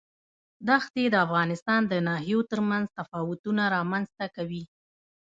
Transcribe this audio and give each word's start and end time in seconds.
دښتې 0.67 1.03
د 1.09 1.15
افغانستان 1.25 1.81
د 1.87 1.93
ناحیو 2.07 2.39
ترمنځ 2.51 2.85
تفاوتونه 2.99 3.63
رامنځ 3.75 4.07
ته 4.17 4.25
کوي. 4.35 4.63